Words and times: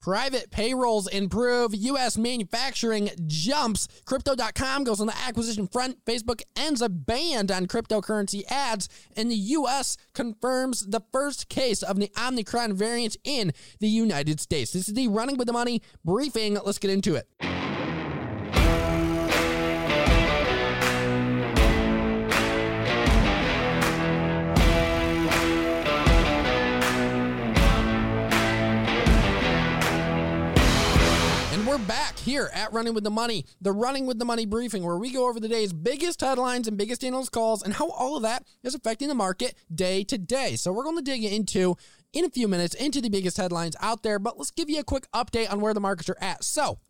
Private 0.00 0.50
payrolls 0.50 1.06
improve. 1.08 1.74
U.S. 1.74 2.16
manufacturing 2.16 3.10
jumps. 3.26 3.86
Crypto.com 4.06 4.84
goes 4.84 4.98
on 4.98 5.06
the 5.06 5.18
acquisition 5.26 5.66
front. 5.66 6.02
Facebook 6.06 6.40
ends 6.56 6.80
a 6.80 6.88
ban 6.88 7.50
on 7.50 7.66
cryptocurrency 7.66 8.42
ads. 8.50 8.88
And 9.14 9.30
the 9.30 9.36
U.S. 9.36 9.98
confirms 10.14 10.86
the 10.86 11.02
first 11.12 11.50
case 11.50 11.82
of 11.82 11.98
the 11.98 12.10
Omicron 12.18 12.74
variant 12.74 13.18
in 13.24 13.52
the 13.80 13.88
United 13.88 14.40
States. 14.40 14.72
This 14.72 14.88
is 14.88 14.94
the 14.94 15.08
Running 15.08 15.36
with 15.36 15.46
the 15.46 15.52
Money 15.52 15.82
briefing. 16.02 16.58
Let's 16.64 16.78
get 16.78 16.90
into 16.90 17.16
it. 17.16 17.59
We're 31.70 31.78
back 31.78 32.18
here 32.18 32.50
at 32.52 32.72
Running 32.72 32.94
with 32.94 33.04
the 33.04 33.12
Money, 33.12 33.46
the 33.60 33.70
Running 33.70 34.04
with 34.04 34.18
the 34.18 34.24
Money 34.24 34.44
briefing, 34.44 34.82
where 34.82 34.96
we 34.96 35.12
go 35.12 35.28
over 35.28 35.38
the 35.38 35.46
day's 35.46 35.72
biggest 35.72 36.20
headlines 36.20 36.66
and 36.66 36.76
biggest 36.76 37.04
analyst 37.04 37.30
calls 37.30 37.62
and 37.62 37.72
how 37.72 37.90
all 37.90 38.16
of 38.16 38.24
that 38.24 38.44
is 38.64 38.74
affecting 38.74 39.06
the 39.06 39.14
market 39.14 39.54
day 39.72 40.02
to 40.02 40.18
day. 40.18 40.56
So 40.56 40.72
we're 40.72 40.82
going 40.82 40.96
to 40.96 41.02
dig 41.02 41.22
into 41.22 41.76
in 42.12 42.24
a 42.24 42.28
few 42.28 42.48
minutes 42.48 42.74
into 42.74 43.00
the 43.00 43.08
biggest 43.08 43.36
headlines 43.36 43.76
out 43.80 44.02
there, 44.02 44.18
but 44.18 44.36
let's 44.36 44.50
give 44.50 44.68
you 44.68 44.80
a 44.80 44.82
quick 44.84 45.06
update 45.14 45.48
on 45.52 45.60
where 45.60 45.72
the 45.72 45.78
markets 45.78 46.10
are 46.10 46.18
at. 46.20 46.42
So 46.42 46.80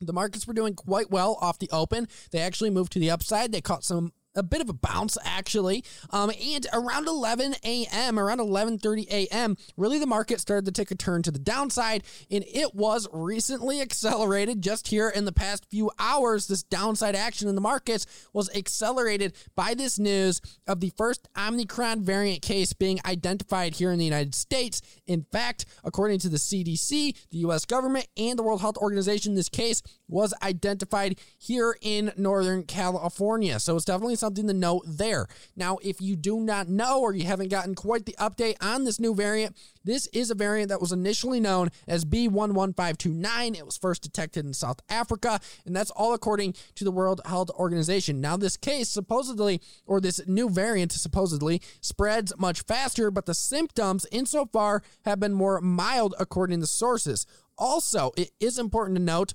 the 0.00 0.12
markets 0.12 0.48
were 0.48 0.54
doing 0.54 0.74
quite 0.74 1.12
well 1.12 1.38
off 1.40 1.60
the 1.60 1.70
open. 1.70 2.08
They 2.32 2.40
actually 2.40 2.70
moved 2.70 2.90
to 2.94 2.98
the 2.98 3.12
upside. 3.12 3.52
They 3.52 3.60
caught 3.60 3.84
some 3.84 4.12
a 4.38 4.42
bit 4.42 4.60
of 4.60 4.68
a 4.68 4.72
bounce 4.72 5.18
actually. 5.24 5.84
Um, 6.10 6.30
and 6.30 6.66
around 6.72 7.08
11 7.08 7.56
a.m., 7.64 8.18
around 8.18 8.38
11:30 8.38 9.08
a.m., 9.08 9.56
really 9.76 9.98
the 9.98 10.06
market 10.06 10.40
started 10.40 10.64
to 10.66 10.72
take 10.72 10.90
a 10.90 10.94
turn 10.94 11.22
to 11.22 11.30
the 11.30 11.38
downside, 11.38 12.04
and 12.30 12.44
it 12.46 12.74
was 12.74 13.08
recently 13.12 13.80
accelerated 13.88 14.62
just 14.62 14.88
here 14.88 15.08
in 15.08 15.24
the 15.24 15.32
past 15.32 15.66
few 15.70 15.90
hours. 15.98 16.46
This 16.46 16.62
downside 16.62 17.14
action 17.14 17.48
in 17.48 17.54
the 17.54 17.60
markets 17.60 18.06
was 18.32 18.54
accelerated 18.54 19.34
by 19.54 19.74
this 19.74 19.98
news 19.98 20.40
of 20.66 20.80
the 20.80 20.92
first 20.96 21.28
Omicron 21.36 22.02
variant 22.02 22.42
case 22.42 22.72
being 22.72 23.00
identified 23.04 23.74
here 23.74 23.90
in 23.90 23.98
the 23.98 24.04
United 24.04 24.34
States. 24.34 24.80
In 25.06 25.26
fact, 25.32 25.66
according 25.84 26.18
to 26.20 26.28
the 26.28 26.36
CDC, 26.36 27.14
the 27.30 27.38
U.S. 27.38 27.64
government, 27.64 28.06
and 28.16 28.38
the 28.38 28.42
World 28.42 28.60
Health 28.60 28.76
Organization, 28.76 29.34
this 29.34 29.48
case 29.48 29.82
was 30.08 30.32
identified 30.42 31.18
here 31.38 31.76
in 31.80 32.12
Northern 32.16 32.62
California. 32.64 33.58
So 33.60 33.76
it's 33.76 33.84
definitely 33.84 34.16
something 34.16 34.27
to 34.34 34.54
note 34.54 34.84
there. 34.86 35.26
Now, 35.56 35.78
if 35.82 36.00
you 36.00 36.16
do 36.16 36.40
not 36.40 36.68
know 36.68 37.00
or 37.00 37.14
you 37.14 37.24
haven't 37.24 37.48
gotten 37.48 37.74
quite 37.74 38.06
the 38.06 38.16
update 38.18 38.56
on 38.60 38.84
this 38.84 39.00
new 39.00 39.14
variant, 39.14 39.56
this 39.84 40.06
is 40.08 40.30
a 40.30 40.34
variant 40.34 40.68
that 40.68 40.80
was 40.80 40.92
initially 40.92 41.40
known 41.40 41.70
as 41.86 42.04
B11529. 42.04 43.56
It 43.56 43.64
was 43.64 43.76
first 43.76 44.02
detected 44.02 44.44
in 44.44 44.52
South 44.52 44.80
Africa, 44.88 45.40
and 45.64 45.74
that's 45.74 45.90
all 45.92 46.14
according 46.14 46.54
to 46.74 46.84
the 46.84 46.90
World 46.90 47.20
Health 47.24 47.50
Organization. 47.50 48.20
Now, 48.20 48.36
this 48.36 48.56
case 48.56 48.88
supposedly, 48.88 49.60
or 49.86 50.00
this 50.00 50.20
new 50.26 50.50
variant 50.50 50.92
supposedly, 50.92 51.62
spreads 51.80 52.32
much 52.38 52.62
faster, 52.62 53.10
but 53.10 53.26
the 53.26 53.34
symptoms 53.34 54.06
insofar 54.12 54.82
have 55.04 55.20
been 55.20 55.32
more 55.34 55.60
mild 55.60 56.14
according 56.18 56.60
to 56.60 56.66
sources. 56.66 57.26
Also, 57.56 58.12
it 58.16 58.30
is 58.40 58.58
important 58.58 58.96
to 58.96 59.02
note 59.02 59.34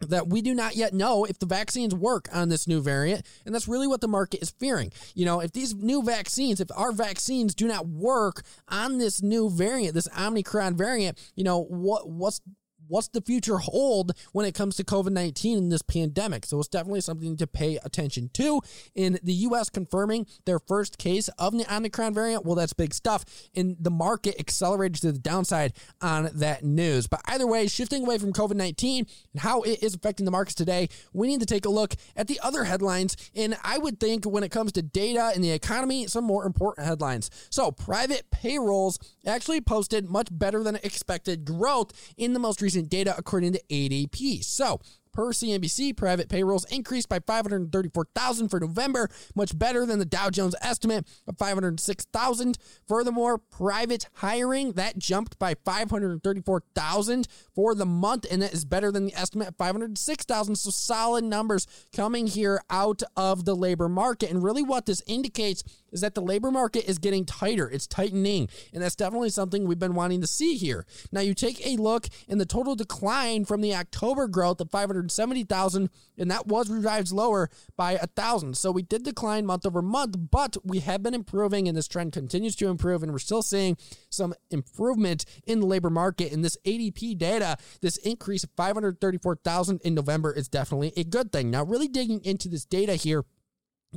that 0.00 0.28
we 0.28 0.42
do 0.42 0.54
not 0.54 0.76
yet 0.76 0.92
know 0.92 1.24
if 1.24 1.38
the 1.38 1.46
vaccines 1.46 1.94
work 1.94 2.28
on 2.32 2.48
this 2.48 2.66
new 2.66 2.80
variant. 2.80 3.26
And 3.44 3.54
that's 3.54 3.68
really 3.68 3.86
what 3.86 4.00
the 4.00 4.08
market 4.08 4.42
is 4.42 4.50
fearing. 4.50 4.92
You 5.14 5.24
know, 5.24 5.40
if 5.40 5.52
these 5.52 5.74
new 5.74 6.02
vaccines, 6.02 6.60
if 6.60 6.68
our 6.76 6.92
vaccines 6.92 7.54
do 7.54 7.66
not 7.66 7.86
work 7.86 8.42
on 8.68 8.98
this 8.98 9.22
new 9.22 9.48
variant, 9.50 9.94
this 9.94 10.08
Omicron 10.18 10.76
variant, 10.76 11.18
you 11.34 11.44
know, 11.44 11.62
what 11.64 12.08
what's 12.08 12.40
what's 12.88 13.08
the 13.08 13.20
future 13.20 13.58
hold 13.58 14.12
when 14.32 14.46
it 14.46 14.54
comes 14.54 14.76
to 14.76 14.84
COVID 14.84 15.10
19 15.10 15.58
and 15.58 15.72
this 15.72 15.82
pandemic. 15.82 16.46
So 16.46 16.58
it's 16.58 16.68
definitely 16.68 17.00
something 17.00 17.36
to 17.36 17.46
pay 17.46 17.78
attention 17.84 18.30
to. 18.34 18.60
In 18.94 19.18
the 19.22 19.32
US 19.32 19.70
confirming 19.70 20.26
their 20.44 20.58
first 20.58 20.98
case 20.98 21.28
of 21.38 21.56
the 21.56 21.66
Omicron 21.74 22.14
variant, 22.14 22.44
well, 22.44 22.54
that's 22.54 22.72
big 22.72 22.94
stuff. 22.94 23.24
And 23.54 23.76
the 23.80 23.90
market 23.90 24.36
accelerated 24.38 25.00
to 25.02 25.12
the 25.12 25.18
downside 25.18 25.72
on 26.00 26.30
that 26.34 26.64
news. 26.64 27.06
But 27.06 27.20
either 27.26 27.46
way, 27.46 27.66
shifting 27.66 28.04
away 28.04 28.18
from 28.18 28.32
COVID 28.32 28.56
19 28.56 29.06
and 29.32 29.40
how 29.40 29.62
it 29.62 29.82
is 29.82 29.94
affecting 29.94 30.24
the 30.24 30.30
markets 30.30 30.54
today, 30.54 30.88
we 31.12 31.26
need 31.26 31.40
to 31.40 31.46
take 31.46 31.64
a 31.64 31.70
look 31.70 31.94
at 32.16 32.28
the 32.28 32.40
other 32.42 32.64
headlines. 32.64 33.16
And 33.34 33.56
I 33.62 33.78
would 33.78 34.00
think 34.00 34.24
when 34.24 34.42
it 34.42 34.50
comes 34.50 34.72
to 34.72 34.82
data 34.82 35.32
and 35.34 35.42
the 35.42 35.52
economy, 35.52 36.06
some 36.06 36.24
more 36.24 36.44
important 36.44 36.86
headlines. 36.86 37.30
So 37.50 37.70
private 37.70 38.30
payrolls 38.30 38.98
actually 39.26 39.60
posted 39.60 40.08
much 40.08 40.28
better 40.30 40.62
than 40.62 40.76
expected 40.76 41.44
growth 41.44 41.92
in 42.16 42.32
the 42.32 42.38
most 42.38 42.60
recent 42.60 42.75
data 42.84 43.14
according 43.16 43.52
to 43.54 43.62
ADP. 43.70 44.44
So, 44.44 44.80
per 45.16 45.32
CNBC, 45.32 45.96
private 45.96 46.28
payrolls 46.28 46.66
increased 46.66 47.08
by 47.08 47.18
534,000 47.20 48.48
for 48.50 48.60
November, 48.60 49.08
much 49.34 49.58
better 49.58 49.86
than 49.86 49.98
the 49.98 50.04
Dow 50.04 50.28
Jones 50.28 50.54
estimate 50.60 51.08
of 51.26 51.38
506,000. 51.38 52.58
Furthermore, 52.86 53.38
private 53.38 54.08
hiring 54.16 54.72
that 54.72 54.98
jumped 54.98 55.38
by 55.38 55.54
534,000 55.64 57.26
for 57.54 57.74
the 57.74 57.86
month, 57.86 58.26
and 58.30 58.42
that 58.42 58.52
is 58.52 58.66
better 58.66 58.92
than 58.92 59.06
the 59.06 59.14
estimate 59.14 59.48
of 59.48 59.56
506,000. 59.56 60.54
So 60.56 60.70
solid 60.70 61.24
numbers 61.24 61.66
coming 61.94 62.26
here 62.26 62.60
out 62.68 63.02
of 63.16 63.46
the 63.46 63.56
labor 63.56 63.88
market. 63.88 64.30
And 64.30 64.42
really, 64.42 64.62
what 64.62 64.84
this 64.84 65.02
indicates 65.06 65.64
is 65.96 66.02
that 66.02 66.14
the 66.14 66.20
labor 66.20 66.50
market 66.50 66.84
is 66.88 66.98
getting 66.98 67.24
tighter. 67.24 67.70
It's 67.70 67.86
tightening. 67.86 68.50
And 68.74 68.82
that's 68.82 68.94
definitely 68.94 69.30
something 69.30 69.66
we've 69.66 69.78
been 69.78 69.94
wanting 69.94 70.20
to 70.20 70.26
see 70.26 70.56
here. 70.56 70.84
Now, 71.10 71.22
you 71.22 71.32
take 71.32 71.66
a 71.66 71.76
look 71.76 72.06
in 72.28 72.36
the 72.36 72.44
total 72.44 72.76
decline 72.76 73.46
from 73.46 73.62
the 73.62 73.74
October 73.74 74.28
growth 74.28 74.60
of 74.60 74.70
570,000, 74.70 75.88
and 76.18 76.30
that 76.30 76.46
was 76.46 76.68
revised 76.68 77.12
lower 77.12 77.48
by 77.78 77.92
a 77.92 78.06
thousand. 78.06 78.58
So 78.58 78.70
we 78.70 78.82
did 78.82 79.04
decline 79.04 79.46
month 79.46 79.64
over 79.64 79.80
month, 79.80 80.16
but 80.30 80.58
we 80.62 80.80
have 80.80 81.02
been 81.02 81.14
improving, 81.14 81.66
and 81.66 81.74
this 81.74 81.88
trend 81.88 82.12
continues 82.12 82.54
to 82.56 82.68
improve. 82.68 83.02
And 83.02 83.12
we're 83.12 83.18
still 83.18 83.42
seeing 83.42 83.78
some 84.10 84.34
improvement 84.50 85.24
in 85.46 85.60
the 85.60 85.66
labor 85.66 85.88
market. 85.88 86.30
And 86.30 86.44
this 86.44 86.58
ADP 86.66 87.16
data, 87.16 87.56
this 87.80 87.96
increase 87.96 88.44
of 88.44 88.50
534,000 88.54 89.80
in 89.82 89.94
November 89.94 90.30
is 90.30 90.46
definitely 90.46 90.92
a 90.94 91.04
good 91.04 91.32
thing. 91.32 91.50
Now, 91.50 91.64
really 91.64 91.88
digging 91.88 92.22
into 92.22 92.50
this 92.50 92.66
data 92.66 92.96
here 92.96 93.24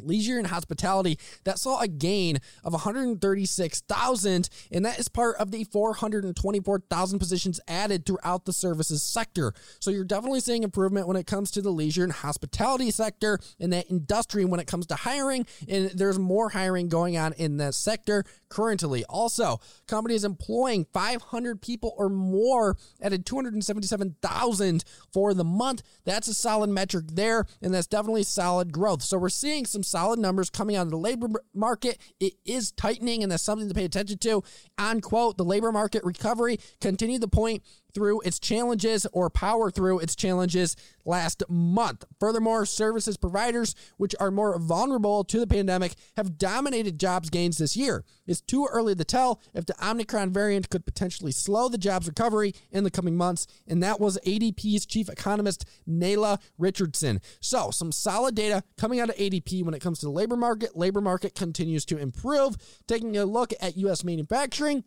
leisure 0.06 0.38
and 0.38 0.48
hospitality 0.48 1.18
that 1.44 1.60
saw 1.60 1.80
a 1.80 1.88
gain 1.88 2.40
of 2.64 2.74
136,000 2.74 4.50
and 4.72 4.86
that 4.86 5.00
is 5.00 5.08
part 5.08 5.36
of 5.38 5.52
the 5.52 5.64
424,000 5.66 7.20
positions 7.20 7.60
added 7.68 8.06
throughout 8.06 8.46
the 8.46 8.54
services 8.54 9.04
sector. 9.04 9.54
So 9.80 9.92
you're 9.92 10.04
definitely 10.04 10.40
seeing 10.40 10.64
improvement 10.64 11.08
when 11.08 11.18
it 11.18 11.28
comes 11.28 11.52
to 11.52 11.62
the 11.62 11.72
leisure 11.72 12.04
and 12.04 12.12
hospitality 12.12 12.92
sector 12.92 13.40
and 13.60 13.74
that 13.74 13.90
industry 13.90 14.46
when 14.46 14.60
it 14.60 14.68
comes 14.68 14.86
to 14.88 14.96
hiring 14.96 15.46
and 15.68 15.90
there's 15.92 16.20
more 16.20 16.50
hiring 16.50 16.90
going 16.90 17.18
on 17.18 17.34
in 17.34 17.58
that 17.58 17.76
sector 17.76 18.24
currently. 18.50 19.04
Also, 19.06 19.60
companies 19.88 20.24
employing 20.24 20.86
500 20.94 21.62
people 21.62 21.94
or 21.98 22.10
more 22.10 22.78
added 23.02 23.26
277,000 23.26 24.84
for 25.14 25.34
the 25.34 25.44
month. 25.44 25.84
That's 26.06 26.28
a 26.28 26.34
solid 26.34 26.70
metric 26.70 27.06
there 27.14 27.46
and 27.62 27.74
that's 27.74 27.88
definitely 27.88 28.24
solid 28.24 28.72
growth. 28.72 29.02
So 29.02 29.18
we're 29.18 29.30
seeing 29.30 29.66
some 29.66 29.84
solid 29.90 30.20
numbers 30.20 30.50
coming 30.50 30.76
out 30.76 30.84
of 30.84 30.92
the 30.92 30.98
labor 30.98 31.28
market. 31.54 31.98
It 32.20 32.34
is 32.46 32.72
tightening, 32.72 33.24
and 33.24 33.32
that's 33.32 33.44
something 33.44 33.68
to 33.68 33.74
pay 33.74 33.86
attention 33.86 34.18
to. 34.20 34.44
On 34.78 35.02
quote, 35.02 35.38
the 35.38 35.44
labor 35.44 35.72
market 35.72 36.04
recovery 36.04 36.60
continued 36.80 37.22
to 37.22 37.28
point 37.28 37.64
through 37.94 38.22
its 38.22 38.40
challenges 38.40 39.06
or 39.12 39.30
power 39.30 39.72
through 39.72 40.00
its 40.00 40.16
challenges 40.16 40.76
last 41.06 41.44
month. 41.50 42.06
Furthermore, 42.20 42.66
services 42.66 43.18
providers, 43.18 43.76
which 43.98 44.16
are 44.20 44.32
more 44.32 44.58
vulnerable 44.60 45.24
to 45.24 45.40
the 45.40 45.48
pandemic, 45.48 45.94
have 46.16 46.38
dominated 46.38 47.00
jobs 47.00 47.30
gains 47.30 47.58
this 47.58 47.76
year. 47.76 48.04
It's 48.28 48.42
too 48.42 48.68
early 48.72 48.96
to 48.96 49.04
tell 49.04 49.42
if 49.54 49.66
the 49.66 49.76
Omicron 49.86 50.32
variant 50.32 50.70
could 50.70 50.86
potentially 50.86 51.32
slow 51.32 51.70
the 51.70 51.78
jobs 51.78 52.08
recovery 52.08 52.54
in 52.72 52.84
the 52.84 52.92
coming 52.92 53.16
months, 53.16 53.48
and 53.68 53.82
that 53.84 54.00
was 54.00 54.20
ADP's 54.26 54.86
chief 54.86 55.10
economist, 55.10 55.66
Nela 55.88 56.40
Richardson. 56.58 57.22
So, 57.40 57.72
some 57.72 57.92
solid 57.92 58.36
data 58.36 58.64
coming 58.78 59.00
out 59.00 59.10
of 59.10 59.16
ADP 59.16 59.64
when 59.64 59.74
it 59.74 59.82
comes 59.82 60.00
to 60.00 60.06
the 60.06 60.12
labor 60.12 60.36
market. 60.36 60.78
Labor 60.78 61.02
market 61.02 61.36
continues 61.36 61.86
to 61.86 61.98
improve. 61.98 62.56
Taking 62.88 63.18
a 63.18 63.26
look 63.26 63.54
at 63.62 63.78
U.S. 63.78 64.04
manufacturing, 64.04 64.84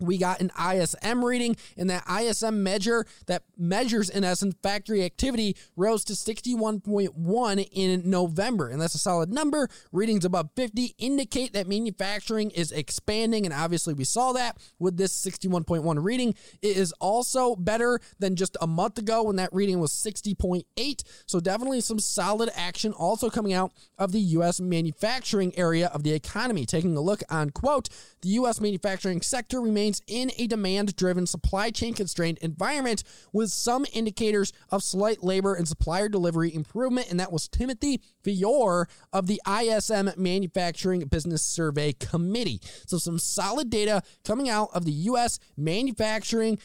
we 0.00 0.18
got 0.18 0.40
an 0.40 0.50
ISM 0.58 1.24
reading, 1.24 1.56
and 1.76 1.90
that 1.90 2.04
ISM 2.08 2.62
measure 2.62 3.06
that 3.26 3.42
measures, 3.56 4.10
in 4.10 4.24
essence, 4.24 4.54
factory 4.62 5.04
activity 5.04 5.56
rose 5.76 6.04
to 6.04 6.14
61.1 6.14 7.68
in 7.72 8.10
November. 8.10 8.68
And 8.68 8.80
that's 8.80 8.94
a 8.94 8.98
solid 8.98 9.32
number. 9.32 9.68
Readings 9.92 10.24
above 10.24 10.50
50 10.56 10.94
indicate 10.98 11.52
that 11.52 11.68
manufacturing 11.68 12.50
is 12.50 12.72
expanding. 12.72 13.44
And 13.44 13.54
obviously, 13.54 13.94
we 13.94 14.04
saw 14.04 14.32
that 14.32 14.58
with 14.78 14.96
this 14.96 15.12
61.1 15.24 16.02
reading. 16.02 16.34
It 16.62 16.76
is 16.76 16.92
also 17.00 17.56
better 17.56 18.00
than 18.18 18.36
just 18.36 18.56
a 18.60 18.66
month 18.66 18.98
ago 18.98 19.24
when 19.24 19.36
that 19.36 19.52
reading 19.52 19.80
was 19.80 19.92
60.8. 19.92 21.02
So, 21.26 21.40
definitely 21.40 21.80
some 21.80 21.98
solid 21.98 22.50
action 22.54 22.92
also 22.92 23.30
coming 23.30 23.52
out 23.52 23.72
of 23.98 24.12
the 24.12 24.20
U.S. 24.20 24.60
manufacturing 24.60 25.56
area 25.58 25.88
of 25.88 26.02
the 26.02 26.12
economy. 26.12 26.66
Taking 26.66 26.96
a 26.96 27.00
look 27.00 27.22
on 27.30 27.50
quote, 27.50 27.88
the 28.22 28.30
U.S. 28.30 28.60
manufacturing 28.60 29.22
sector 29.22 29.60
remains 29.60 29.89
remains 29.90 30.02
in 30.06 30.30
a 30.42 30.46
demand 30.46 30.94
driven 30.96 31.26
supply 31.26 31.70
chain 31.70 31.94
constrained 31.94 32.38
environment 32.38 33.02
with 33.32 33.50
some 33.50 33.86
indicators 33.92 34.52
of 34.70 34.82
slight 34.82 35.22
labor 35.22 35.54
and 35.54 35.66
supplier 35.66 36.08
delivery 36.08 36.54
improvement. 36.54 37.10
And 37.10 37.18
that 37.18 37.32
was 37.32 37.48
Timothy 37.48 38.00
Fiore 38.22 38.86
of 39.12 39.26
the 39.26 39.40
ISM 39.48 40.10
Manufacturing 40.16 41.00
Business 41.06 41.42
Survey 41.42 41.92
Committee. 41.92 42.60
So, 42.86 42.98
some 42.98 43.18
solid 43.18 43.70
data 43.70 44.02
coming 44.24 44.48
out 44.48 44.68
of 44.72 44.84
the 44.84 44.92
U.S. 44.92 45.38
manufacturing 45.56 46.58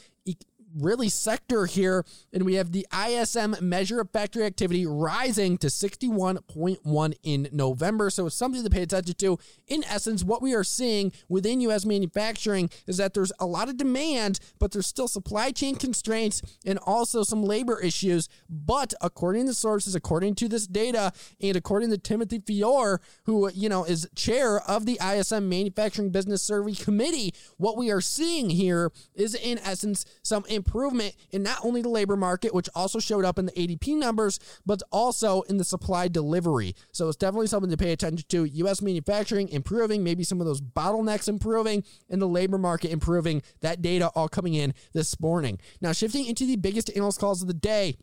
really 0.80 1.10
sector 1.10 1.66
here. 1.66 2.06
And 2.33 2.44
we 2.44 2.56
have 2.56 2.72
the 2.72 2.86
ISM 2.94 3.56
measure 3.62 4.01
of 4.01 4.12
factory 4.12 4.44
activity 4.44 4.86
rising 4.86 5.57
to 5.60 5.68
61.1 5.68 7.13
in 7.24 7.50
November. 7.51 8.10
So 8.10 8.27
it's 8.27 8.36
something 8.36 8.63
to 8.63 8.69
pay 8.69 8.83
attention 8.83 9.16
to. 9.16 9.39
In 9.68 9.83
essence, 9.86 10.24
what 10.24 10.42
we 10.42 10.54
are 10.54 10.63
seeing 10.63 11.12
within 11.30 11.62
US 11.62 11.86
manufacturing 11.86 12.69
is 12.88 12.98
that 12.98 13.13
there's 13.13 13.31
a 13.39 13.45
lot 13.45 13.69
of 13.69 13.77
demand, 13.77 14.39
but 14.60 14.72
there's 14.72 14.88
still 14.88 15.07
supply 15.07 15.51
chain 15.51 15.75
constraints 15.75 16.42
and 16.66 16.80
also 16.80 17.24
some 17.24 17.44
labor 17.44 17.80
issues. 17.80 18.30
But 18.50 18.94
according 19.01 19.48
to 19.48 19.54
sources, 19.54 19.95
according 19.95 20.36
to 20.36 20.48
this 20.48 20.68
data, 20.68 21.12
and 21.42 21.56
according 21.56 21.89
to 21.92 21.98
Timothy 21.98 22.39
Fiore, 22.45 23.00
who, 23.24 23.50
you 23.51 23.69
know, 23.69 23.83
is 23.83 24.07
chair 24.16 24.60
of 24.62 24.86
the 24.86 25.00
ISM 25.01 25.48
Manufacturing 25.50 26.10
Business 26.10 26.42
Survey 26.42 26.74
Committee, 26.74 27.33
what 27.57 27.77
we 27.77 27.92
are 27.92 28.01
seeing 28.01 28.50
here 28.50 28.92
is 29.13 29.36
in 29.36 29.57
essence 29.60 30.06
some 30.24 30.44
improvement 30.66 31.16
in 31.32 31.44
not 31.44 31.64
only 31.64 31.82
the 31.82 31.90
labor 31.90 32.18
market, 32.18 32.54
which 32.54 32.70
also 32.76 33.00
showed 33.00 33.26
up 33.26 33.40
in 33.40 33.46
the 33.46 33.52
ADP 33.54 33.96
numbers, 33.98 34.40
but 34.66 34.82
also 34.92 35.42
in 35.44 35.58
the 35.58 35.64
supply 35.64 36.08
delivery. 36.08 36.76
So 36.92 37.08
it's 37.08 37.18
definitely 37.18 37.48
something 37.48 37.72
to 37.72 37.78
pay 37.78 37.92
attention 37.92 38.26
to. 38.30 38.46
U.S. 38.46 38.82
manufacturing 38.82 39.50
improving, 39.50 40.04
maybe 40.04 40.24
some 40.24 40.42
of 40.42 40.48
those 40.48 40.62
bottlenecks 40.62 41.28
improving, 41.28 41.84
and 42.10 42.22
the 42.22 42.28
labor 42.28 42.58
market 42.58 42.92
improving. 42.92 43.42
That 43.62 43.82
data 43.82 44.10
all 44.16 44.28
coming 44.28 44.54
in 44.54 44.74
this 44.94 45.20
morning. 45.20 45.60
Now, 45.82 45.92
shifting 45.92 46.26
into 46.26 46.46
the 46.46 46.56
biggest 46.56 46.90
analyst 46.96 47.20
calls 47.20 47.42
of 47.42 47.48
the 47.48 47.54
day 47.54 47.98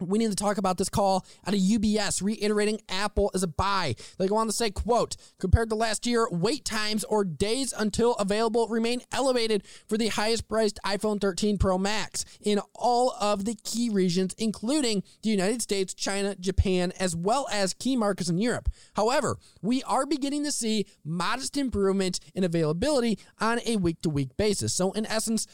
we 0.00 0.18
need 0.18 0.30
to 0.30 0.36
talk 0.36 0.58
about 0.58 0.78
this 0.78 0.88
call 0.88 1.26
out 1.46 1.54
of 1.54 1.60
UBS 1.60 2.22
reiterating 2.22 2.80
Apple 2.88 3.30
is 3.34 3.42
a 3.42 3.48
buy. 3.48 3.94
They 4.18 4.28
go 4.28 4.36
on 4.36 4.46
to 4.46 4.52
say, 4.52 4.70
quote, 4.70 5.16
compared 5.38 5.70
to 5.70 5.74
last 5.74 6.06
year, 6.06 6.28
wait 6.30 6.64
times 6.64 7.04
or 7.04 7.24
days 7.24 7.74
until 7.76 8.14
available 8.14 8.68
remain 8.68 9.02
elevated 9.12 9.64
for 9.88 9.98
the 9.98 10.08
highest 10.08 10.48
priced 10.48 10.78
iPhone 10.84 11.20
13 11.20 11.58
Pro 11.58 11.78
Max 11.78 12.24
in 12.40 12.60
all 12.74 13.16
of 13.20 13.44
the 13.44 13.56
key 13.64 13.90
regions, 13.90 14.34
including 14.38 15.02
the 15.22 15.30
United 15.30 15.62
States, 15.62 15.94
China, 15.94 16.34
Japan, 16.36 16.92
as 16.98 17.16
well 17.16 17.48
as 17.50 17.74
key 17.74 17.96
markets 17.96 18.28
in 18.28 18.38
Europe. 18.38 18.68
However, 18.94 19.38
we 19.62 19.82
are 19.82 20.06
beginning 20.06 20.44
to 20.44 20.52
see 20.52 20.86
modest 21.04 21.56
improvement 21.56 22.20
in 22.34 22.44
availability 22.44 23.18
on 23.40 23.60
a 23.66 23.76
week 23.76 24.00
to 24.02 24.10
week 24.10 24.36
basis. 24.36 24.72
So 24.72 24.92
in 24.92 25.06
essence, 25.06 25.46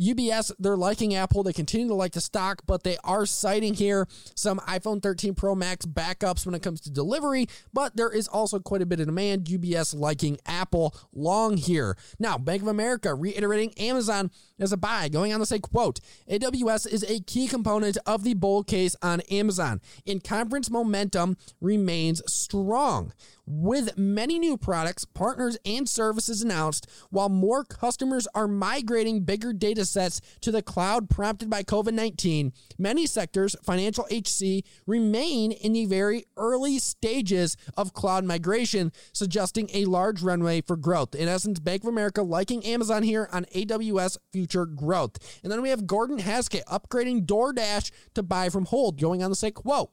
UBS, 0.00 0.52
they're 0.58 0.76
liking 0.76 1.14
Apple. 1.14 1.42
They 1.42 1.52
continue 1.52 1.88
to 1.88 1.94
like 1.94 2.12
the 2.12 2.20
stock, 2.20 2.62
but 2.66 2.82
they 2.82 2.96
are 3.04 3.26
citing 3.26 3.74
here 3.74 4.08
some 4.34 4.58
iPhone 4.60 5.02
13 5.02 5.34
Pro 5.34 5.54
Max 5.54 5.84
backups 5.86 6.46
when 6.46 6.54
it 6.54 6.62
comes 6.62 6.80
to 6.82 6.90
delivery. 6.90 7.46
But 7.72 7.96
there 7.96 8.10
is 8.10 8.28
also 8.28 8.58
quite 8.58 8.82
a 8.82 8.86
bit 8.86 9.00
of 9.00 9.06
demand. 9.06 9.46
UBS 9.46 9.94
liking 9.94 10.38
Apple 10.46 10.94
long 11.12 11.56
here. 11.56 11.96
Now, 12.18 12.38
Bank 12.38 12.62
of 12.62 12.68
America 12.68 13.14
reiterating 13.14 13.72
Amazon 13.78 14.30
as 14.58 14.72
a 14.72 14.76
buy, 14.76 15.08
going 15.08 15.32
on 15.32 15.40
to 15.40 15.46
say, 15.46 15.58
quote, 15.58 16.00
AWS 16.30 16.86
is 16.86 17.04
a 17.04 17.20
key 17.20 17.48
component 17.48 17.98
of 18.06 18.24
the 18.24 18.34
bull 18.34 18.64
case 18.64 18.96
on 19.02 19.20
Amazon. 19.22 19.80
In 20.06 20.20
conference 20.20 20.70
momentum 20.70 21.36
remains 21.60 22.22
strong 22.32 23.12
with 23.60 23.98
many 23.98 24.38
new 24.38 24.56
products, 24.56 25.04
partners, 25.04 25.58
and 25.64 25.88
services 25.88 26.42
announced, 26.42 26.88
while 27.10 27.28
more 27.28 27.64
customers 27.64 28.26
are 28.34 28.48
migrating 28.48 29.20
bigger 29.20 29.52
data 29.52 29.84
sets 29.84 30.20
to 30.40 30.50
the 30.50 30.62
cloud 30.62 31.10
prompted 31.10 31.50
by 31.50 31.62
COVID 31.62 31.92
19, 31.92 32.52
many 32.78 33.06
sectors, 33.06 33.54
financial 33.62 34.06
HC, 34.10 34.64
remain 34.86 35.52
in 35.52 35.72
the 35.72 35.86
very 35.86 36.24
early 36.36 36.78
stages 36.78 37.56
of 37.76 37.92
cloud 37.92 38.24
migration, 38.24 38.92
suggesting 39.12 39.68
a 39.72 39.84
large 39.84 40.22
runway 40.22 40.60
for 40.60 40.76
growth. 40.76 41.14
In 41.14 41.28
essence, 41.28 41.60
Bank 41.60 41.82
of 41.82 41.88
America 41.88 42.22
liking 42.22 42.64
Amazon 42.64 43.02
here 43.02 43.28
on 43.32 43.44
AWS 43.54 44.16
future 44.32 44.66
growth. 44.66 45.18
And 45.42 45.52
then 45.52 45.62
we 45.62 45.68
have 45.68 45.86
Gordon 45.86 46.18
Haskett 46.18 46.64
upgrading 46.66 47.26
DoorDash 47.26 47.90
to 48.14 48.22
buy 48.22 48.48
from 48.48 48.64
hold, 48.66 49.00
going 49.00 49.22
on 49.22 49.30
to 49.30 49.36
say, 49.36 49.50
quote, 49.50 49.92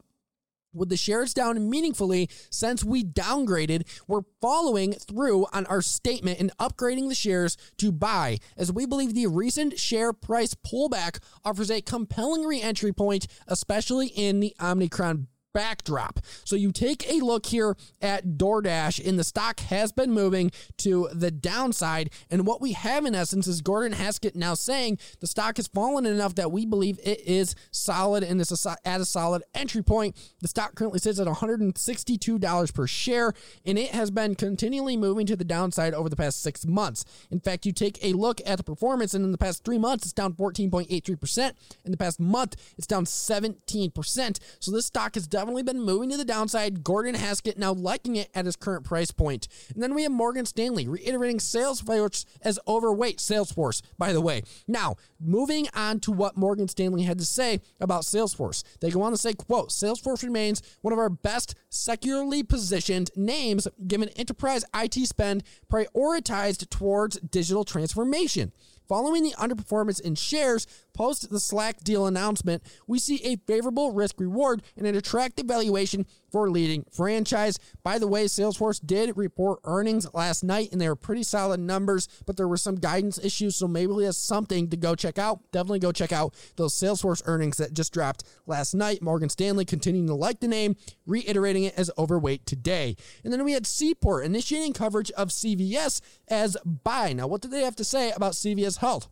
with 0.74 0.89
the 0.89 0.98
shares 0.98 1.33
down 1.33 1.69
meaningfully 1.69 2.30
since 2.50 2.83
we 2.83 3.04
downgraded, 3.04 3.88
we're 4.07 4.21
following 4.42 4.94
through 4.94 5.48
on 5.54 5.66
our 5.66 5.81
statement 5.81 6.39
and 6.39 6.56
upgrading 6.57 7.10
the 7.10 7.16
shares 7.16 7.57
to 7.77 7.92
buy, 7.92 8.38
as 8.57 8.71
we 8.71 8.86
believe 8.86 9.13
the 9.13 9.27
recent 9.27 9.80
share 9.80 10.13
price 10.13 10.54
pullback 10.56 11.19
offers 11.44 11.71
a 11.71 11.81
compelling 11.81 12.44
re 12.45 12.62
entry 12.62 12.94
point, 12.94 13.27
especially 13.48 14.07
in 14.07 14.39
the 14.39 14.56
Omicron 14.62 15.27
backdrop. 15.54 16.19
So 16.44 16.56
you 16.56 16.72
take 16.72 17.10
a 17.10 17.24
look 17.24 17.48
here 17.48 17.75
at 18.01 18.38
DoorDash, 18.38 19.06
and 19.07 19.18
the 19.18 19.24
stock 19.24 19.60
has 19.62 19.92
been 19.92 20.12
moving 20.12 20.51
to 20.78 21.10
the 21.13 21.31
downside. 21.31 22.12
And 22.30 22.46
what 22.46 22.62
we 22.62 22.74
have 22.74 23.06
in 23.06 23.16
essence 23.16 23.48
is 23.48 23.62
Gordon 23.62 23.94
Haskett 23.94 24.36
now 24.36 24.54
saying 24.54 25.00
the 25.19 25.28
stock 25.28 25.57
has 25.57 25.68
fallen 25.68 26.06
enough 26.06 26.36
that 26.36 26.51
we 26.51 26.66
believe 26.66 27.00
it 27.04 27.22
is 27.22 27.56
solid 27.72 28.24
and 28.24 28.40
it's 28.42 28.66
at 28.66 29.01
a 29.01 29.06
solid 29.06 29.44
entry 29.54 29.84
point. 29.84 30.16
The 30.42 30.48
stock 30.48 30.75
currently 30.75 31.00
sits 31.00 31.19
at 31.19 31.28
$162 31.28 32.74
per 32.74 32.88
share, 32.88 33.34
and 33.66 33.78
it 33.78 33.92
has 33.92 34.12
been 34.12 34.36
continually 34.36 34.98
moving 34.98 35.25
to 35.28 35.36
the 35.36 35.44
downside 35.44 35.94
over 35.94 36.10
the 36.10 36.16
past 36.16 36.42
six 36.42 36.66
months. 36.66 37.06
In 37.31 37.40
fact, 37.40 37.66
you 37.66 37.72
take 37.72 38.04
a 38.04 38.13
look 38.13 38.42
at 38.45 38.57
the 38.57 38.63
performance, 38.63 39.13
and 39.13 39.25
in 39.25 39.31
the 39.31 39.38
past 39.38 39.63
three 39.63 39.78
months, 39.78 40.06
it's 40.06 40.13
down 40.13 40.34
14.83%. 40.34 41.52
In 41.86 41.92
the 41.92 41.98
past 41.98 42.19
month, 42.19 42.56
it's 42.78 42.88
down 42.88 43.06
17%. 43.06 44.40
So 44.60 44.72
this 44.72 44.86
stock 44.86 45.18
is 45.18 45.28
definitely 45.39 45.63
been 45.63 45.81
moving 45.81 46.09
to 46.09 46.18
the 46.18 46.25
downside. 46.25 46.83
Gordon 46.83 47.15
Haskett 47.15 47.57
now 47.57 47.71
liking 47.71 48.18
it 48.18 48.30
at 48.36 48.44
his 48.44 48.57
current 48.57 48.83
price 48.83 49.09
point. 49.12 49.47
And 49.74 49.81
then 49.81 49.95
we 49.95 50.03
have 50.03 50.12
Morgan 50.12 50.45
Stanley 50.45 50.86
reiterating 50.86 51.38
Salesforce 51.38 52.25
as 52.41 52.59
overweight. 52.68 53.19
Salesforce, 53.19 53.81
by 53.97 54.12
the 54.12 54.19
way. 54.19 54.44
Now, 54.68 54.97
moving 55.18 55.69
on 55.74 56.01
to 56.01 56.12
what 56.12 56.36
Morgan 56.36 56.68
Stanley 56.68 57.03
had 57.03 57.19
to 57.19 57.25
say 57.25 57.62
about 57.80 58.03
Salesforce. 58.03 58.63
They 58.81 58.89
go 58.89 59.01
on 59.01 59.13
to 59.13 59.18
say, 59.18 59.33
quote, 59.33 59.69
Salesforce 59.69 60.24
remains 60.24 60.62
one 60.81 60.91
of 60.91 61.00
our 61.00 61.09
best 61.09 61.56
secularly 61.69 62.44
positioned 62.44 63.09
names 63.15 63.65
given 63.88 64.09
enterprise 64.09 64.65
IT 64.75 64.95
spend 65.07 65.44
prioritized 65.71 66.69
towards 66.69 67.18
digital 67.21 67.63
transformation. 67.63 68.51
Following 68.89 69.21
the 69.21 69.33
underperformance 69.33 70.01
in 70.01 70.15
shares 70.15 70.65
post 70.94 71.30
the 71.30 71.39
Slack 71.39 71.83
deal 71.83 72.07
announcement, 72.07 72.63
we 72.88 72.97
see 72.97 73.21
a 73.23 73.37
favorable 73.45 73.92
risk 73.92 74.19
reward 74.19 74.64
and 74.75 74.87
an 74.87 74.95
attractive 74.95 75.45
valuation 75.45 76.07
for 76.31 76.49
leading 76.49 76.85
franchise. 76.92 77.59
By 77.83 77.99
the 77.99 78.07
way, 78.07 78.25
Salesforce 78.25 78.80
did 78.83 79.16
report 79.16 79.59
earnings 79.64 80.11
last 80.14 80.44
night 80.44 80.69
and 80.71 80.81
they 80.81 80.90
were 80.90 80.95
pretty 80.95 81.21
solid 81.21 81.59
numbers, 81.59 82.07
but 82.25 82.35
there 82.35 82.47
were 82.47 82.57
some 82.57 82.75
guidance 82.75 83.23
issues, 83.23 83.56
so 83.56 83.68
maybe 83.68 83.92
we 83.92 84.06
have 84.06 84.16
something 84.16 84.69
to 84.71 84.78
go 84.78 84.95
check 84.95 85.19
out. 85.19 85.40
Definitely 85.52 85.80
go 85.80 85.92
check 85.92 86.11
out 86.11 86.33
those 86.56 86.73
Salesforce 86.73 87.21
earnings 87.25 87.57
that 87.57 87.73
just 87.73 87.94
dropped 87.94 88.23
last 88.47 88.73
night. 88.73 89.04
Morgan 89.04 89.30
Stanley 89.30 89.66
continuing 89.66 90.07
to 90.07 90.16
like 90.16 90.40
the 90.40 90.47
name, 90.47 90.75
reiterating 91.06 91.64
it 91.64 91.75
as 91.78 91.92
overweight 91.97 92.47
today. 92.47 92.95
And 93.23 93.31
then 93.31 93.44
we 93.44 93.54
had 93.54 93.68
Seaport 93.68 94.25
initiating 94.25 94.73
coverage 94.73 95.11
of 95.11 95.30
CVS 95.30 96.02
as 96.28 96.57
buy. 96.66 97.14
Now, 97.14 97.28
what 97.28 97.42
did 97.42 97.52
they 97.52 97.61
have 97.61 97.75
to 97.75 97.83
say 97.83 98.11
about 98.11 98.33
CVS 98.33 98.79
Health? 98.80 99.07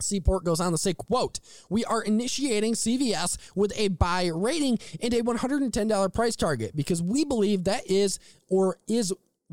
Seaport 0.00 0.44
goes 0.44 0.60
on 0.60 0.72
to 0.72 0.78
say, 0.78 0.94
quote, 0.94 1.40
we 1.68 1.84
are 1.84 2.02
initiating 2.02 2.74
CVS 2.74 3.36
with 3.54 3.72
a 3.76 3.88
buy 3.88 4.26
rating 4.26 4.78
and 5.00 5.14
a 5.14 5.22
$110 5.22 6.12
price 6.12 6.36
target 6.36 6.74
because 6.74 7.02
we 7.02 7.24
believe 7.24 7.64
that 7.64 7.88
is 7.88 8.18
or 8.48 8.78
is 8.88 9.12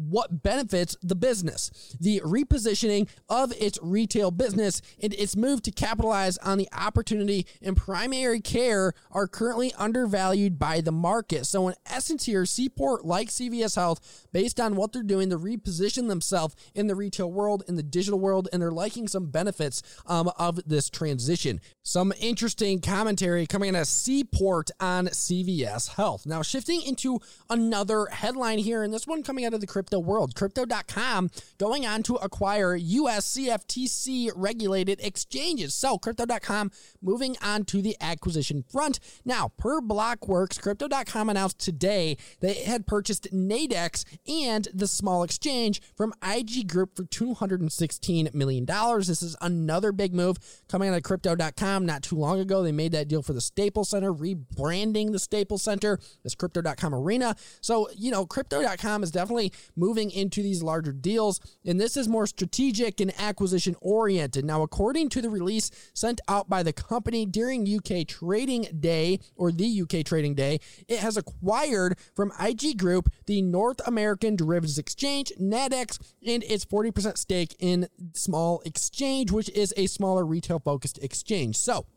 what 0.09 0.43
benefits 0.43 0.95
the 1.01 1.15
business. 1.15 1.95
The 1.99 2.21
repositioning 2.21 3.09
of 3.29 3.53
its 3.59 3.79
retail 3.81 4.31
business 4.31 4.81
and 5.01 5.13
its 5.13 5.35
move 5.35 5.61
to 5.63 5.71
capitalize 5.71 6.37
on 6.39 6.57
the 6.57 6.69
opportunity 6.73 7.45
in 7.61 7.75
primary 7.75 8.41
care 8.41 8.93
are 9.11 9.27
currently 9.27 9.73
undervalued 9.77 10.57
by 10.59 10.81
the 10.81 10.91
market. 10.91 11.45
So, 11.45 11.67
in 11.67 11.75
essence, 11.85 12.25
here, 12.25 12.45
Seaport, 12.45 13.05
like 13.05 13.29
CVS 13.29 13.75
Health, 13.75 14.27
based 14.31 14.59
on 14.59 14.75
what 14.75 14.93
they're 14.93 15.03
doing 15.03 15.29
to 15.29 15.37
reposition 15.37 16.07
themselves 16.07 16.55
in 16.73 16.87
the 16.87 16.95
retail 16.95 17.31
world, 17.31 17.63
in 17.67 17.75
the 17.75 17.83
digital 17.83 18.19
world, 18.19 18.47
and 18.51 18.61
they're 18.61 18.71
liking 18.71 19.07
some 19.07 19.27
benefits 19.27 19.81
um, 20.05 20.31
of 20.37 20.59
this 20.67 20.89
transition. 20.89 21.59
Some 21.83 22.13
interesting 22.19 22.79
commentary 22.79 23.45
coming 23.47 23.75
out 23.75 23.81
of 23.81 23.87
Seaport 23.87 24.71
on 24.79 25.07
CVS 25.07 25.95
Health. 25.95 26.25
Now, 26.25 26.41
shifting 26.41 26.81
into 26.81 27.19
another 27.49 28.07
headline 28.07 28.59
here, 28.59 28.83
and 28.83 28.93
this 28.93 29.07
one 29.07 29.23
coming 29.23 29.45
out 29.45 29.53
of 29.53 29.61
the 29.61 29.67
crypto 29.67 29.90
crypto 29.91 29.99
world. 29.99 30.35
Crypto.com 30.35 31.29
going 31.57 31.85
on 31.85 32.03
to 32.03 32.15
acquire 32.15 32.75
US 32.75 33.35
CFTC 33.35 34.31
regulated 34.35 34.99
exchanges. 35.01 35.73
So, 35.73 35.97
Crypto.com 35.97 36.71
moving 37.01 37.35
on 37.41 37.65
to 37.65 37.81
the 37.81 37.97
acquisition 37.99 38.63
front. 38.63 38.99
Now, 39.25 39.51
per 39.57 39.81
Blockworks, 39.81 40.61
Crypto.com 40.61 41.29
announced 41.29 41.59
today 41.59 42.17
it 42.41 42.65
had 42.65 42.87
purchased 42.87 43.33
Nadex 43.33 44.05
and 44.27 44.67
the 44.73 44.87
small 44.87 45.23
exchange 45.23 45.81
from 45.95 46.13
IG 46.23 46.67
Group 46.67 46.95
for 46.95 47.03
$216 47.03 48.33
million. 48.33 48.65
This 48.65 49.21
is 49.21 49.35
another 49.41 49.91
big 49.91 50.13
move 50.13 50.37
coming 50.69 50.89
out 50.89 50.95
of 50.95 51.03
Crypto.com. 51.03 51.85
Not 51.85 52.03
too 52.03 52.15
long 52.15 52.39
ago, 52.39 52.63
they 52.63 52.71
made 52.71 52.93
that 52.93 53.07
deal 53.07 53.21
for 53.21 53.33
the 53.33 53.41
Staples 53.41 53.89
Center, 53.89 54.13
rebranding 54.13 55.11
the 55.11 55.19
Staples 55.19 55.63
Center, 55.63 55.99
this 56.23 56.35
Crypto.com 56.35 56.95
arena. 56.95 57.35
So, 57.59 57.89
you 57.95 58.11
know, 58.11 58.25
Crypto.com 58.25 59.03
is 59.03 59.11
definitely 59.11 59.51
moving 59.81 60.11
into 60.11 60.43
these 60.43 60.61
larger 60.61 60.93
deals, 60.93 61.39
and 61.65 61.81
this 61.81 61.97
is 61.97 62.07
more 62.07 62.27
strategic 62.27 63.01
and 63.01 63.11
acquisition 63.19 63.75
oriented. 63.81 64.45
Now, 64.45 64.61
according 64.61 65.09
to 65.09 65.21
the 65.21 65.29
release 65.29 65.71
sent 65.95 66.21
out 66.27 66.47
by 66.47 66.61
the 66.61 66.71
company 66.71 67.25
during 67.25 67.67
UK 67.67 68.07
Trading 68.07 68.67
Day 68.79 69.19
or 69.35 69.51
the 69.51 69.81
UK 69.81 70.05
Trading 70.05 70.35
Day, 70.35 70.59
it 70.87 70.99
has 70.99 71.17
acquired 71.17 71.97
from 72.15 72.31
IG 72.39 72.77
Group 72.77 73.09
the 73.25 73.41
North 73.41 73.81
American 73.87 74.35
Derivatives 74.35 74.77
Exchange, 74.77 75.33
NADEX, 75.41 75.97
and 76.25 76.43
its 76.43 76.63
40% 76.63 77.17
stake 77.17 77.55
in 77.59 77.87
Small 78.13 78.61
Exchange, 78.65 79.31
which 79.31 79.49
is 79.49 79.73
a 79.75 79.87
smaller 79.87 80.25
retail 80.25 80.59
focused 80.59 80.99
exchange. 80.99 81.55
So, 81.57 81.87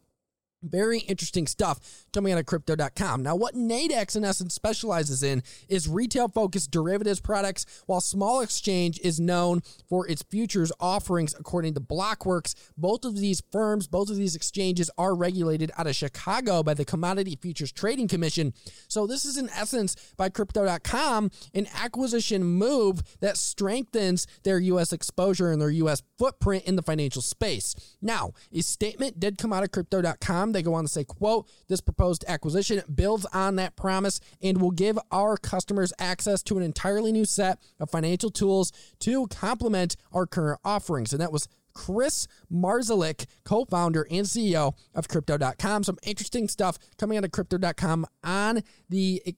very 0.65 1.01
interesting 1.01 1.47
stuff 1.47 2.07
coming 2.13 2.33
out 2.33 2.39
of 2.39 2.47
crypto.com. 2.47 3.23
Now, 3.23 3.37
what 3.37 3.55
Nadex 3.55 4.17
in 4.17 4.25
essence 4.25 4.55
specializes 4.55 5.23
in 5.23 5.43
is 5.69 5.89
retail 5.89 6.29
focused 6.29 6.71
derivatives 6.71 7.21
products, 7.21 7.67
while 7.87 8.01
Small 8.01 8.41
Exchange 8.41 8.99
is 9.03 9.21
known 9.21 9.63
for 9.89 10.09
its 10.09 10.23
futures 10.23 10.73
offerings, 10.81 11.35
according 11.39 11.75
to 11.75 11.81
Blockworks. 11.81 12.55
Both 12.77 13.05
of 13.05 13.17
these 13.17 13.43
firms, 13.53 13.87
both 13.87 14.11
of 14.11 14.17
these 14.17 14.37
exchanges 14.37 14.91
are 14.99 15.15
regulated 15.15 15.71
out 15.77 15.87
of 15.87 15.97
Chicago 15.97 16.63
by 16.63 16.75
the 16.75 16.85
Commodity 16.85 17.39
Futures 17.41 17.73
Trading 17.73 18.09
Commission. 18.09 18.55
So, 18.89 19.07
this 19.07 19.25
is 19.25 19.37
in 19.37 19.49
essence 19.51 19.97
by 20.17 20.29
crypto.com 20.29 21.31
an 21.53 21.67
acquisition 21.75 22.45
move 22.45 23.03
that 23.21 23.37
strengthens 23.37 24.27
their 24.43 24.59
U.S. 24.59 24.93
exposure 24.93 25.51
and 25.51 25.61
their 25.61 25.71
U.S. 25.71 26.03
footprint 26.19 26.65
in 26.65 26.77
the 26.77 26.83
financial 26.83 27.23
space. 27.23 27.75
Now, 28.01 28.33
a 28.53 28.63
statement 28.63 29.21
did 29.21 29.39
come 29.39 29.53
out 29.53 29.63
of 29.63 29.71
crypto.com 29.71 30.53
they 30.55 30.63
go 30.63 30.75
on 30.75 30.85
to 30.85 30.89
say, 30.89 31.05
quote, 31.05 31.49
this 31.69 31.81
proposed 31.81 32.25
acquisition 32.29 32.83
builds 32.95 33.27
on 33.27 33.57
that 33.57 33.77
promise 33.77 34.21
and 34.43 34.61
will 34.61 34.71
give 34.71 34.99
our 35.11 35.37
customers 35.37 35.93
access 35.99 36.43
to 36.45 36.57
an 36.57 36.63
entirely 36.63 37.13
new 37.13 37.25
set 37.25 37.59
of 37.79 37.91
financial 37.91 38.31
tools 38.31 38.73
to 39.01 39.27
complement 39.29 39.97
our 40.13 40.27
current 40.27 40.61
offerings. 40.65 41.13
And 41.13 41.21
that 41.21 41.33
was 41.33 41.49
Kris 41.75 42.27
Marszalek, 42.53 43.27
co 43.45 43.65
founder 43.65 44.07
and 44.11 44.27
CEO 44.27 44.75
of 44.95 45.09
Crypto.com. 45.09 45.85
Some 45.85 45.99
interesting 46.03 46.49
stuff 46.49 46.79
coming 46.99 47.19
out 47.19 47.25
of 47.25 47.33
Crypto.com 47.33 48.07
on 48.23 48.63
the 48.89 49.35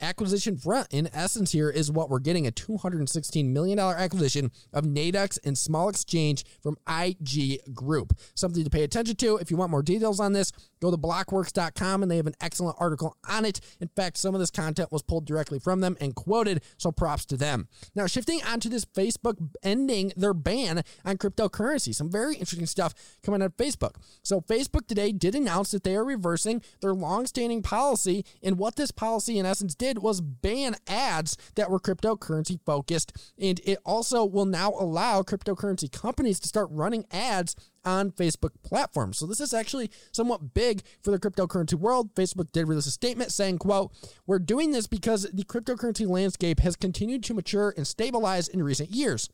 acquisition 0.00 0.56
front, 0.56 0.88
in 0.90 1.08
essence, 1.12 1.52
here 1.52 1.70
is 1.70 1.90
what 1.90 2.10
we're 2.10 2.18
getting 2.18 2.46
a 2.46 2.50
$216 2.50 3.46
million 3.46 3.78
acquisition 3.78 4.50
of 4.72 4.84
Nadex 4.84 5.38
and 5.44 5.56
Small 5.56 5.88
Exchange 5.88 6.44
from 6.62 6.76
IG 6.88 7.74
Group. 7.74 8.12
Something 8.34 8.64
to 8.64 8.70
pay 8.70 8.82
attention 8.82 9.16
to. 9.16 9.36
If 9.36 9.50
you 9.50 9.56
want 9.56 9.70
more 9.70 9.82
details 9.82 10.20
on 10.20 10.32
this, 10.32 10.52
go 10.80 10.90
to 10.90 10.96
blockworks.com 10.96 12.02
and 12.02 12.10
they 12.10 12.16
have 12.16 12.26
an 12.26 12.34
excellent 12.40 12.76
article 12.78 13.16
on 13.28 13.44
it. 13.44 13.60
In 13.80 13.88
fact, 13.88 14.16
some 14.18 14.34
of 14.34 14.40
this 14.40 14.50
content 14.50 14.92
was 14.92 15.02
pulled 15.02 15.26
directly 15.26 15.58
from 15.58 15.80
them 15.80 15.96
and 16.00 16.14
quoted, 16.14 16.62
so 16.76 16.90
props 16.90 17.24
to 17.26 17.36
them. 17.36 17.68
Now, 17.94 18.06
shifting 18.06 18.40
onto 18.44 18.68
this 18.68 18.84
Facebook 18.84 19.36
ending 19.62 20.12
their 20.16 20.34
ban 20.34 20.82
on 21.04 21.18
cryptocurrency. 21.18 21.94
Some 21.94 22.10
very 22.10 22.34
interesting 22.34 22.66
stuff 22.66 22.94
coming 23.22 23.42
out 23.42 23.46
of 23.46 23.56
Facebook. 23.56 23.94
So, 24.22 24.40
Facebook 24.40 24.86
today 24.86 25.12
did 25.12 25.34
announce 25.34 25.70
that 25.70 25.84
they 25.84 25.96
are 25.96 26.04
reversing 26.04 26.62
their 26.80 26.94
long-standing 26.94 27.62
policy, 27.62 28.24
and 28.42 28.58
what 28.58 28.76
this 28.76 28.90
policy, 28.90 29.38
in 29.38 29.46
essence, 29.46 29.59
did 29.60 29.98
was 29.98 30.20
ban 30.20 30.76
ads 30.86 31.36
that 31.54 31.70
were 31.70 31.80
cryptocurrency 31.80 32.58
focused. 32.64 33.12
And 33.38 33.60
it 33.64 33.78
also 33.84 34.24
will 34.24 34.46
now 34.46 34.74
allow 34.78 35.22
cryptocurrency 35.22 35.90
companies 35.90 36.40
to 36.40 36.48
start 36.48 36.68
running 36.70 37.04
ads 37.10 37.56
on 37.84 38.10
Facebook 38.12 38.50
platforms. 38.62 39.18
So 39.18 39.26
this 39.26 39.40
is 39.40 39.54
actually 39.54 39.90
somewhat 40.12 40.54
big 40.54 40.82
for 41.02 41.10
the 41.10 41.18
cryptocurrency 41.18 41.74
world. 41.74 42.14
Facebook 42.14 42.52
did 42.52 42.68
release 42.68 42.86
a 42.86 42.90
statement 42.90 43.32
saying, 43.32 43.58
quote, 43.58 43.92
we're 44.26 44.38
doing 44.38 44.72
this 44.72 44.86
because 44.86 45.22
the 45.32 45.44
cryptocurrency 45.44 46.06
landscape 46.06 46.60
has 46.60 46.76
continued 46.76 47.22
to 47.24 47.34
mature 47.34 47.74
and 47.76 47.86
stabilize 47.86 48.48
in 48.48 48.62
recent 48.62 48.90
years 48.90 49.28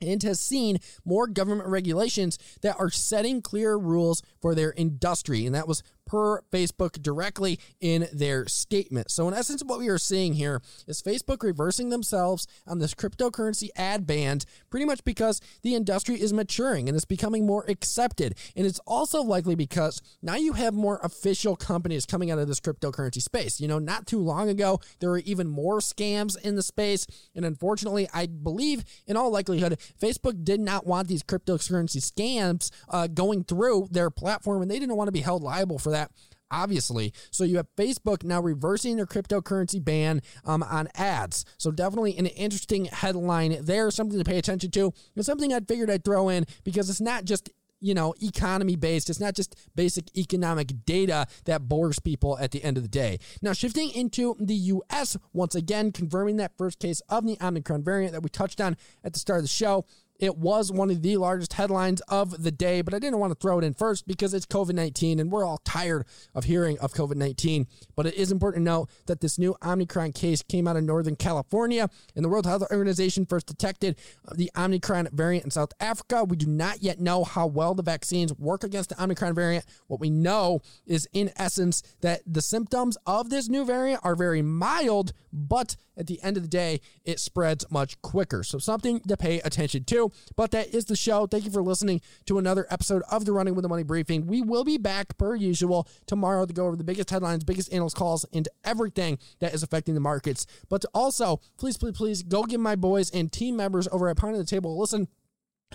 and 0.00 0.22
has 0.22 0.40
seen 0.40 0.78
more 1.04 1.26
government 1.26 1.68
regulations 1.68 2.38
that 2.62 2.76
are 2.78 2.90
setting 2.90 3.42
clear 3.42 3.76
rules 3.76 4.22
for 4.40 4.54
their 4.54 4.72
industry. 4.76 5.44
And 5.46 5.54
that 5.54 5.68
was 5.68 5.82
per 6.08 6.40
Facebook 6.50 7.00
directly 7.02 7.60
in 7.80 8.08
their 8.12 8.46
statement. 8.48 9.10
So, 9.10 9.28
in 9.28 9.34
essence, 9.34 9.62
what 9.62 9.78
we 9.78 9.88
are 9.88 9.98
seeing 9.98 10.32
here 10.32 10.62
is 10.86 11.02
Facebook 11.02 11.42
reversing 11.42 11.90
themselves 11.90 12.46
on 12.66 12.78
this 12.78 12.94
cryptocurrency 12.94 13.68
ad 13.76 14.06
ban, 14.06 14.40
pretty 14.70 14.86
much 14.86 15.04
because 15.04 15.40
the 15.62 15.74
industry 15.74 16.20
is 16.20 16.32
maturing 16.32 16.88
and 16.88 16.96
it's 16.96 17.04
becoming 17.04 17.46
more 17.46 17.64
accepted. 17.68 18.34
And 18.56 18.66
it's 18.66 18.80
also 18.80 19.22
likely 19.22 19.54
because 19.54 20.00
now 20.22 20.36
you 20.36 20.54
have 20.54 20.74
more 20.74 20.98
official 21.02 21.56
companies 21.56 22.06
coming 22.06 22.30
out 22.30 22.38
of 22.38 22.48
this 22.48 22.60
cryptocurrency 22.60 23.20
space. 23.20 23.60
You 23.60 23.68
know, 23.68 23.78
not 23.78 24.06
too 24.06 24.20
long 24.20 24.48
ago, 24.48 24.80
there 25.00 25.10
were 25.10 25.18
even 25.18 25.46
more 25.48 25.78
scams 25.78 26.40
in 26.40 26.56
the 26.56 26.62
space. 26.62 27.06
And 27.34 27.44
unfortunately, 27.44 28.08
I 28.14 28.26
believe 28.26 28.84
in 29.06 29.16
all 29.16 29.30
likelihood, 29.30 29.78
Facebook 30.00 30.42
did 30.42 30.60
not 30.60 30.86
want 30.86 31.08
these 31.08 31.22
cryptocurrency 31.22 32.00
scams 32.00 32.70
uh, 32.88 33.06
going 33.08 33.44
through 33.44 33.88
their 33.90 34.10
platform 34.10 34.62
and 34.62 34.70
they 34.70 34.78
didn't 34.78 34.96
want 34.96 35.08
to 35.08 35.12
be 35.12 35.20
held 35.20 35.42
liable 35.42 35.78
for 35.78 35.90
that 35.90 35.97
that 35.98 36.10
obviously. 36.50 37.12
So 37.30 37.44
you 37.44 37.56
have 37.56 37.66
Facebook 37.76 38.24
now 38.24 38.40
reversing 38.40 38.96
their 38.96 39.06
cryptocurrency 39.06 39.84
ban 39.84 40.22
um, 40.44 40.62
on 40.62 40.88
ads. 40.94 41.44
So 41.58 41.70
definitely 41.70 42.16
an 42.16 42.26
interesting 42.26 42.86
headline 42.86 43.58
there, 43.62 43.90
something 43.90 44.18
to 44.18 44.24
pay 44.24 44.38
attention 44.38 44.70
to, 44.72 44.92
and 45.14 45.24
something 45.24 45.52
I 45.52 45.60
figured 45.60 45.90
I'd 45.90 46.04
throw 46.04 46.28
in 46.28 46.46
because 46.64 46.88
it's 46.88 47.00
not 47.00 47.24
just 47.24 47.50
you 47.80 47.94
know, 47.94 48.12
economy 48.20 48.74
based. 48.74 49.08
It's 49.08 49.20
not 49.20 49.34
just 49.34 49.54
basic 49.76 50.16
economic 50.16 50.84
data 50.84 51.26
that 51.44 51.68
bores 51.68 52.00
people 52.00 52.36
at 52.38 52.50
the 52.50 52.62
end 52.64 52.76
of 52.76 52.82
the 52.82 52.88
day. 52.88 53.18
Now, 53.40 53.52
shifting 53.52 53.90
into 53.90 54.34
the 54.40 54.54
US, 54.54 55.16
once 55.32 55.54
again, 55.54 55.92
confirming 55.92 56.38
that 56.38 56.58
first 56.58 56.80
case 56.80 57.00
of 57.08 57.24
the 57.24 57.36
Omicron 57.40 57.84
variant 57.84 58.14
that 58.14 58.22
we 58.22 58.30
touched 58.30 58.60
on 58.60 58.76
at 59.04 59.12
the 59.12 59.20
start 59.20 59.38
of 59.38 59.44
the 59.44 59.48
show. 59.48 59.84
It 60.18 60.36
was 60.36 60.72
one 60.72 60.90
of 60.90 61.02
the 61.02 61.16
largest 61.16 61.52
headlines 61.52 62.00
of 62.08 62.42
the 62.42 62.50
day, 62.50 62.80
but 62.82 62.92
I 62.92 62.98
didn't 62.98 63.20
want 63.20 63.30
to 63.32 63.38
throw 63.38 63.58
it 63.58 63.64
in 63.64 63.74
first 63.74 64.06
because 64.06 64.34
it's 64.34 64.46
COVID 64.46 64.74
19 64.74 65.20
and 65.20 65.30
we're 65.30 65.44
all 65.44 65.58
tired 65.64 66.06
of 66.34 66.44
hearing 66.44 66.78
of 66.80 66.92
COVID 66.92 67.14
19. 67.14 67.66
But 67.94 68.06
it 68.06 68.14
is 68.14 68.32
important 68.32 68.64
to 68.64 68.70
note 68.70 68.90
that 69.06 69.20
this 69.20 69.38
new 69.38 69.56
Omicron 69.64 70.12
case 70.12 70.42
came 70.42 70.66
out 70.66 70.76
of 70.76 70.84
Northern 70.84 71.16
California, 71.16 71.88
and 72.16 72.24
the 72.24 72.28
World 72.28 72.46
Health 72.46 72.64
Organization 72.70 73.26
first 73.26 73.46
detected 73.46 73.96
uh, 74.26 74.34
the 74.34 74.50
Omicron 74.56 75.08
variant 75.12 75.44
in 75.44 75.50
South 75.50 75.72
Africa. 75.80 76.24
We 76.24 76.36
do 76.36 76.46
not 76.46 76.82
yet 76.82 77.00
know 77.00 77.24
how 77.24 77.46
well 77.46 77.74
the 77.74 77.82
vaccines 77.82 78.32
work 78.34 78.64
against 78.64 78.90
the 78.90 79.02
Omicron 79.02 79.34
variant. 79.34 79.64
What 79.86 80.00
we 80.00 80.10
know 80.10 80.60
is, 80.86 81.08
in 81.12 81.30
essence, 81.36 81.82
that 82.00 82.22
the 82.26 82.42
symptoms 82.42 82.96
of 83.06 83.30
this 83.30 83.48
new 83.48 83.64
variant 83.64 84.00
are 84.04 84.16
very 84.16 84.42
mild, 84.42 85.12
but 85.32 85.76
at 85.98 86.06
the 86.06 86.22
end 86.22 86.36
of 86.36 86.42
the 86.42 86.48
day, 86.48 86.80
it 87.04 87.20
spreads 87.20 87.64
much 87.70 88.00
quicker. 88.02 88.42
So, 88.42 88.58
something 88.58 89.00
to 89.00 89.16
pay 89.16 89.40
attention 89.40 89.84
to. 89.84 90.10
But 90.36 90.50
that 90.52 90.74
is 90.74 90.86
the 90.86 90.96
show. 90.96 91.26
Thank 91.26 91.44
you 91.44 91.50
for 91.50 91.62
listening 91.62 92.00
to 92.26 92.38
another 92.38 92.66
episode 92.70 93.02
of 93.10 93.24
the 93.24 93.32
Running 93.32 93.54
with 93.54 93.62
the 93.62 93.68
Money 93.68 93.82
briefing. 93.82 94.26
We 94.26 94.42
will 94.42 94.64
be 94.64 94.78
back 94.78 95.18
per 95.18 95.34
usual 95.34 95.88
tomorrow 96.06 96.46
to 96.46 96.52
go 96.52 96.66
over 96.66 96.76
the 96.76 96.84
biggest 96.84 97.10
headlines, 97.10 97.44
biggest 97.44 97.72
analyst 97.72 97.96
calls, 97.96 98.24
and 98.32 98.48
everything 98.64 99.18
that 99.40 99.54
is 99.54 99.62
affecting 99.62 99.94
the 99.94 100.00
markets. 100.00 100.46
But 100.68 100.84
also, 100.94 101.40
please, 101.58 101.76
please, 101.76 101.96
please 101.96 102.22
go 102.22 102.44
give 102.44 102.60
my 102.60 102.76
boys 102.76 103.10
and 103.10 103.30
team 103.30 103.56
members 103.56 103.88
over 103.88 104.08
at 104.08 104.16
Pounding 104.16 104.40
the 104.40 104.46
Table 104.46 104.78
listen 104.78 105.08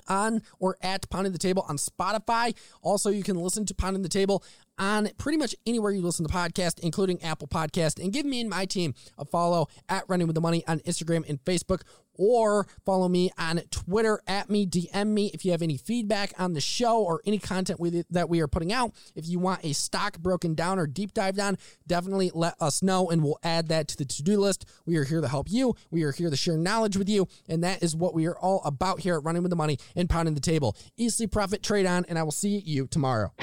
on 0.08 0.42
or 0.60 0.78
at 0.82 1.10
Pounding 1.10 1.34
the 1.34 1.40
Table 1.40 1.66
on 1.68 1.78
Spotify. 1.78 2.56
Also, 2.82 3.10
you 3.10 3.24
can 3.24 3.36
listen 3.36 3.66
to 3.66 3.74
Pounding 3.74 4.02
the 4.02 4.10
Table 4.10 4.44
on 4.78 5.10
pretty 5.18 5.38
much 5.38 5.56
anywhere 5.66 5.92
you 5.92 6.02
listen 6.02 6.26
to 6.28 6.34
podcast, 6.34 6.80
including 6.80 7.22
Apple 7.22 7.48
Podcast. 7.48 8.02
And 8.02 8.12
give 8.12 8.26
me 8.26 8.42
and 8.42 8.50
my 8.50 8.66
team 8.66 8.94
a 9.18 9.26
follow 9.26 9.68
at 9.90 10.04
Running 10.08 10.28
with 10.28 10.36
the 10.36 10.42
Money 10.42 10.64
on 10.68 10.80
Instagram 10.82 11.28
and 11.28 11.44
Facebook, 11.44 11.82
or 12.16 12.68
follow 12.86 13.10
me 13.10 13.32
on 13.38 13.62
Twitter 13.72 14.22
at 14.28 14.50
me, 14.50 14.68
DM 14.68 15.08
me 15.08 15.32
if 15.34 15.46
you 15.46 15.52
have 15.52 15.62
any 15.62 15.78
feedback 15.78 16.34
on 16.38 16.54
the 16.54 16.62
show 16.62 17.02
or 17.02 17.22
any 17.26 17.40
content 17.40 17.80
we, 17.80 18.04
that 18.10 18.30
we 18.30 18.40
are 18.42 18.48
putting 18.48 18.72
out. 18.72 18.94
If 19.16 19.28
you 19.28 19.40
want 19.40 19.64
a 19.64 19.74
stock 19.74 20.20
broken 20.20 20.54
down 20.54 20.80
or 20.80 20.88
deep 20.88 21.14
dive 21.14 21.36
down, 21.36 21.58
definitely 21.88 22.32
let 22.34 22.56
us 22.60 22.84
know 22.84 23.10
and 23.10 23.24
we'll 23.24 23.40
add 23.44 23.68
that 23.70 23.88
to 23.90 23.98
the 23.98 24.06
to 24.06 24.24
do 24.24 24.40
list. 24.40 24.66
We 24.86 24.98
are 24.98 25.04
here 25.04 25.22
to 25.22 25.28
help 25.28 25.48
you. 25.50 25.76
We 25.92 26.04
are 26.04 26.12
here 26.12 26.30
to 26.30 26.36
share 26.36 26.58
knowledge 26.58 26.98
with 26.98 27.10
you. 27.10 27.28
And 27.48 27.64
that 27.64 27.82
is 27.82 27.96
what 27.96 28.14
we 28.14 28.28
are 28.28 28.38
all 28.38 28.62
about 28.64 29.00
here 29.00 29.16
at 29.16 29.24
Running 29.24 29.44
with 29.44 29.50
the 29.50 29.56
Money 29.56 29.80
and 29.96 30.10
Pounding 30.10 30.36
the 30.36 30.42
Table. 30.42 30.76
Easily 30.98 31.28
profit, 31.28 31.64
trade 31.64 31.86
on, 31.86 32.06
and 32.08 32.20
I 32.20 32.24
will 32.24 32.32
see 32.32 32.60
you 32.60 32.88
tomorrow. 32.88 33.34